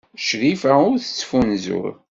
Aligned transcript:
Crifa 0.27 0.73
ur 0.89 0.97
tettfunzur. 0.99 1.91